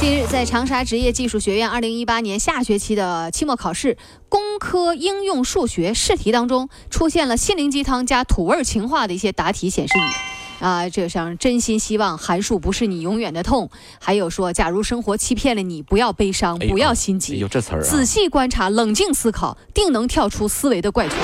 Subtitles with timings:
[0.00, 3.98] 近日，在长沙职业技术学院2018年下学期的期末考试
[4.28, 10.64] 工科应用数学试题当中，出现了心灵鸡汤加土味情话的一些答题显示语。
[10.64, 13.68] 啊，这像真心希望函数不是你永远的痛，
[14.00, 17.82] 还有说，假如生活欺骗了你，不要悲伤，不要心急，有这词儿啊！
[17.82, 21.18] 仔细观察，冷静思考，定能跳出思维的怪圈。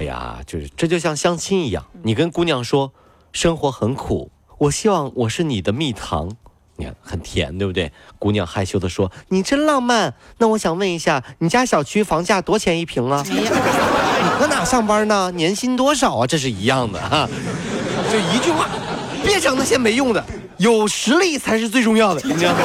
[0.00, 2.92] 哎呀，就是这就像相亲一样，你跟姑娘说，
[3.32, 6.30] 生活很苦，我希望我是你的蜜糖，
[6.80, 7.92] 你看很甜，对不对？
[8.18, 10.14] 姑娘害羞的说，你真浪漫。
[10.38, 13.22] 那我想问一下，你家小区房价多钱一平啊？
[13.30, 15.30] 哎，你搁哪上班呢？
[15.32, 16.26] 年薪多少啊？
[16.26, 17.28] 这是一样的哈。
[18.10, 18.66] 就一句话，
[19.22, 20.24] 别整那些没用的，
[20.56, 22.20] 有实力才是最重要的。
[22.24, 22.58] 你知道吗？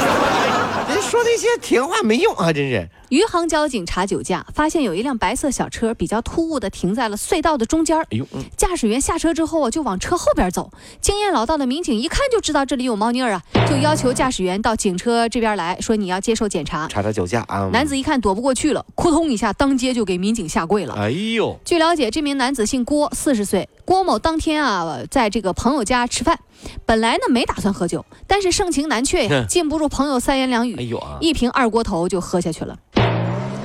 [1.16, 2.90] 人说那些甜话没用啊，真是。
[3.10, 8.28] 余杭交警查酒驾，发现有一辆白色小车比较突兀的停在了隧道的中间哎呦，
[8.58, 10.72] 驾驶员下车之后啊，就往车后边走。
[11.00, 17.70] 经验老道的民警一看就知道这里有猫腻儿啊，就要求驾驶员到警车这边来说你要接受检查，查查酒驾啊。
[17.72, 20.96] 男子一看躲不过去了，扑通一下当街就给民警下跪了。
[20.96, 21.58] 哎呦！
[21.64, 23.70] 据了解，这名男子姓郭，四十岁。
[23.86, 26.40] 郭某当天啊，在这个朋友家吃饭，
[26.86, 32.80] 本来呢没打算喝酒，但是盛情难却呀，禁不住朋友三言两语，哎呦啊，一瓶二锅头就喝下去了。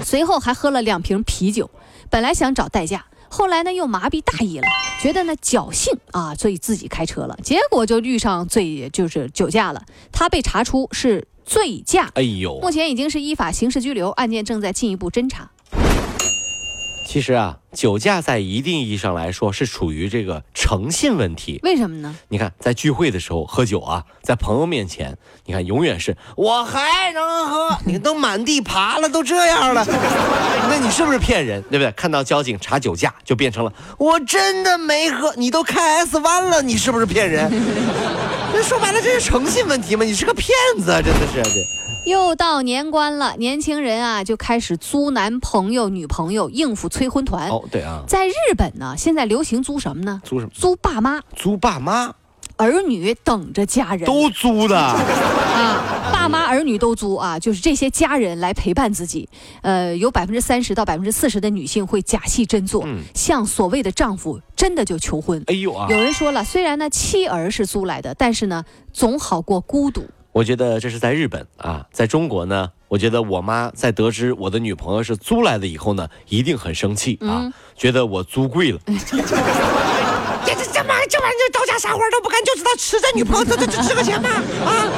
[0.05, 1.71] 随后还喝了两瓶啤酒，
[2.11, 4.67] 本来想找代驾，后来呢又麻痹大意了，
[5.01, 9.83] 觉得呢侥幸啊，所以自己开车了，结果就遇上醉就是酒驾了。
[10.13, 15.51] 他被查出是醉驾，哎呦，目前已经是依法刑事拘留，案件正在进一步侦查。
[17.11, 21.59] 其实啊，酒驾在一定意义上来说是处于这个诚信问题。
[21.65, 22.15] 为什么呢？
[22.29, 29.85] 你看，在聚会的时候喝酒啊，在朋友面前，你看永远是我还能喝，你看都满地爬了，都这样了，
[30.71, 31.61] 那你是不是骗人？
[31.63, 31.91] 对不对？
[31.97, 37.51] 看到交警查酒驾，就变成了我真的没喝，你都开 S 弯了，你是不是骗人？
[38.55, 40.05] 那说白了，这是诚信问题吗？
[40.05, 41.90] 你是个骗子，啊，真的是这。
[42.07, 47.49] 又到年关了，年轻人啊就开始租男朋友、女朋友应付催婚团。
[47.51, 50.21] 哦，对啊，在日本呢，现在流行租什么呢？
[50.25, 50.51] 租什么？
[50.55, 51.21] 租爸妈。
[51.37, 52.13] 租爸妈，
[52.57, 54.07] 儿女等着家人。
[54.07, 59.29] 都租的 啊，爸妈儿女都租啊，就是这些家人来陪伴自己。
[59.61, 65.43] 呃，有百分之三十到百分之四十的女性会假戏真做，向所谓的丈夫真的就求婚。
[65.47, 65.87] 哎呦啊！
[65.91, 70.03] 有人说了，虽然呢妻儿是租来的，但是呢总好过孤独。
[70.33, 78.79] 我觉得这是在日本啊，在中国呢，我觉得我妈在得知我的女朋友是租来的以后呢，一定很生气啊，觉得我租贵了。
[78.87, 84.29] 这这这玩意这玩意儿到家啥活都不干，就知道吃这女朋友这这这吃个钱吗？
[84.65, 84.89] 啊！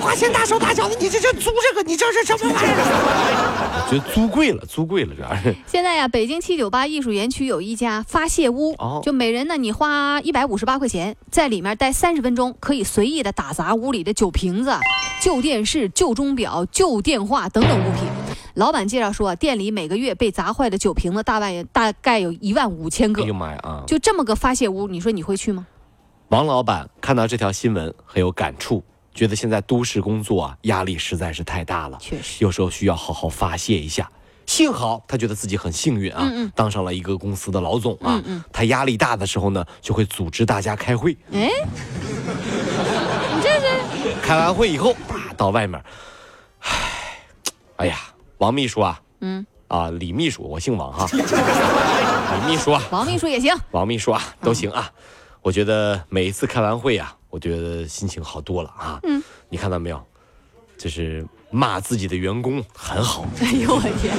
[0.00, 3.49] 花钱大手大脚的，你这这租这个，你这是什么玩意儿？
[3.90, 5.52] 觉得租贵了，租贵了，主要是。
[5.66, 14.72] 现在呀，北京七九八艺术园区有一家发泄屋，就每人呢，你花一百五十八块钱，在里面待三十分钟，可以随意的打砸屋里的酒瓶子、
[15.20, 18.04] 旧电视、旧钟表、旧电话等等物品。
[18.54, 23.24] 老板介绍说，店里每个月被砸坏的酒瓶子大概大概有一万五千个。
[23.24, 23.58] 哎呦妈呀！
[23.64, 25.66] 啊，就这么个发泄屋，你说你会去吗？
[26.28, 28.84] 王老板看到这条新闻很有感触。
[29.14, 34.10] 觉得现在都市工作啊，压力实在是太大了，确实，有时候需要好好发泄一下。
[34.46, 38.20] 幸好他觉得自己很幸运啊，当上了一个公司的老总啊。
[38.52, 41.16] 他压力大的时候呢，就会组织大家开会。
[41.32, 41.48] 哎，
[43.36, 44.14] 你这是？
[44.22, 44.94] 开完会以后，
[45.36, 45.80] 到外面，
[46.60, 46.70] 唉，
[47.76, 47.96] 哎呀，
[48.38, 54.90] 王秘书啊，嗯，啊，李秘书，我姓王哈， 李秘书啊，王秘书也行，王秘书啊，都行啊。
[55.42, 57.16] 我觉得每一次开完会啊。
[57.30, 58.98] 我觉得心情好多了啊！
[59.04, 60.04] 嗯，你看到没有？
[60.76, 63.24] 就是骂自己的员工很好。
[63.40, 64.12] 哎呦我天，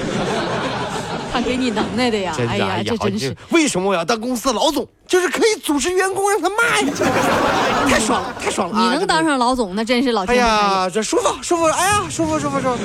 [1.31, 2.36] 他给你能耐的呀！
[2.38, 4.88] 哎呀，这真是为什么我要当公司老总？
[5.08, 6.94] 就是可以组织员工让他骂呀！
[7.90, 8.79] 太爽了，太爽了！
[8.82, 10.35] 你能当上老总，那真是老天。
[10.35, 11.66] 哎呀，这舒服舒服！
[11.66, 12.79] 哎呀，舒服舒服舒服！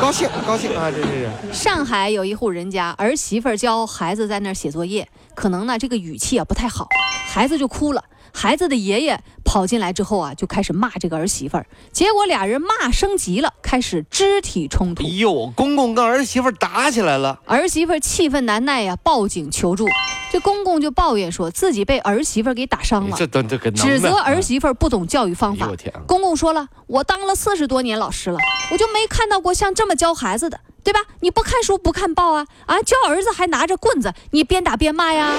[0.00, 0.90] 高兴高兴啊！
[0.90, 1.28] 真是。
[1.52, 6.86] 上海有一户人家儿媳妇教孩子在那儿写作业，可能呢这个语气啊不太好，
[7.28, 8.02] 孩子就哭了。
[8.32, 15.04] 孩子的爷爷跑进来之后啊，就开始骂这个儿媳妇儿，结果俩人骂升级了，开始肢体冲突。
[15.04, 19.88] 哎呦，公公跟儿媳妇打起来了，儿媳妇气愤难耐呀，报警求助。
[20.30, 25.70] 这公公就抱怨说自己被儿媳妇给打伤了，这这这指责儿媳妇不懂教育方法。
[26.06, 28.38] 公公说了，我当了四十多年老师了，
[28.70, 30.60] 我就没看到过像这么教孩子的。
[30.84, 31.00] 对吧？
[31.20, 32.80] 你不看书不看报啊啊！
[32.80, 35.34] 教儿子还拿着棍子，你边打边骂呀？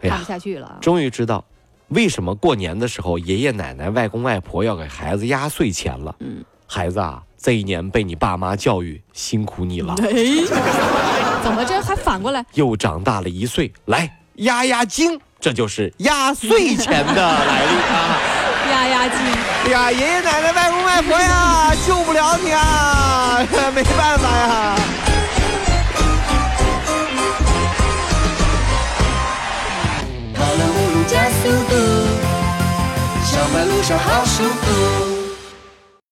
[0.00, 0.78] 看不下去了。
[0.80, 1.44] 终于知道，
[1.88, 6.14] 为什么过年的时候爷爷奶奶、外公外婆要给孩子压岁钱了。
[6.20, 9.94] 嗯，孩子啊，这一年被你爸妈教育，辛苦你了。
[10.02, 10.08] 哎，
[11.42, 12.44] 怎么这还反过来？
[12.54, 18.18] 又长大了一岁，来压压惊，这就是压岁钱的来历啊！
[18.70, 19.18] 压压惊。
[19.64, 23.38] 哎呀，爷爷奶奶、外公外婆呀，救不了你啊，
[23.74, 25.07] 没办法呀。
[33.88, 34.67] 就，好舒服。